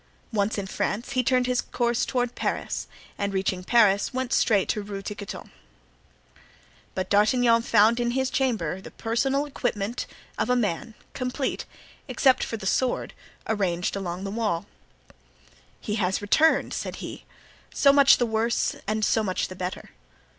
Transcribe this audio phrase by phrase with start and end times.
[0.33, 2.87] Once in France he turned his course toward Paris,
[3.19, 5.51] and reaching Paris went straight to Rue Tiquetonne.
[6.95, 10.07] But D'Artagnan found in his chamber the personal equipment
[10.39, 11.65] of a man, complete,
[12.07, 13.13] except for the sword,
[13.45, 14.65] arranged along the wall.
[15.79, 17.25] "He has returned," said he.
[17.71, 19.91] "So much the worse, and so much the better!"